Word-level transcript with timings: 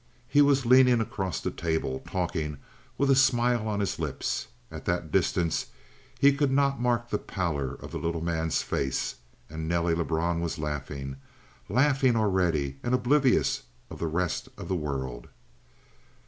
He 0.27 0.41
was 0.41 0.65
leaning 0.65 0.99
across 0.99 1.39
the 1.39 1.51
table, 1.51 2.01
talking 2.09 2.57
with 2.97 3.11
a 3.11 3.15
smile 3.15 3.67
on 3.67 3.79
his 3.81 3.99
lips 3.99 4.47
at 4.71 4.85
that 4.85 5.11
distance 5.11 5.67
he 6.17 6.33
could 6.33 6.49
not 6.49 6.81
mark 6.81 7.11
the 7.11 7.19
pallor 7.19 7.75
of 7.75 7.91
the 7.91 7.99
little 7.99 8.19
man's 8.23 8.63
face 8.63 9.17
and 9.47 9.67
Nelly 9.67 9.93
Lebrun 9.93 10.41
was 10.41 10.57
laughing. 10.57 11.17
Laughing 11.69 12.15
already, 12.15 12.79
and 12.81 12.95
oblivious 12.95 13.61
of 13.91 13.99
the 13.99 14.07
rest 14.07 14.49
of 14.57 14.67
the 14.67 14.75
world. 14.75 15.27